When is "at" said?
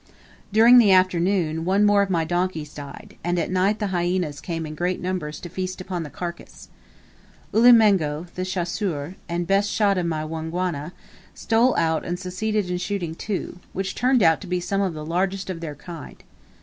3.37-3.51